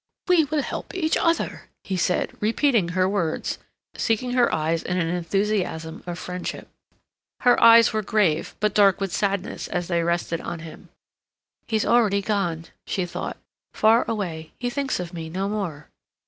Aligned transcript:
"We 0.27 0.45
will 0.45 0.63
help 0.63 0.95
each 0.95 1.15
other," 1.15 1.65
he 1.83 1.95
said, 1.95 2.31
repeating 2.39 2.87
her 2.89 3.07
words, 3.07 3.59
seeking 3.95 4.31
her 4.33 4.51
eyes 4.51 4.81
in 4.81 4.97
an 4.97 5.09
enthusiasm 5.09 6.01
of 6.07 6.17
friendship. 6.17 6.67
Her 7.41 7.61
eyes 7.61 7.93
were 7.93 8.01
grave 8.01 8.55
but 8.59 8.73
dark 8.73 8.99
with 8.99 9.13
sadness 9.13 9.67
as 9.67 9.89
they 9.89 10.01
rested 10.01 10.41
on 10.41 10.61
him. 10.61 10.89
"He's 11.67 11.85
already 11.85 12.23
gone," 12.23 12.65
she 12.87 13.05
thought, 13.05 13.37
"far 13.75 14.03
away—he 14.09 14.71
thinks 14.71 14.99
of 14.99 15.13
me 15.13 15.29
no 15.29 15.47
more." 15.47 15.87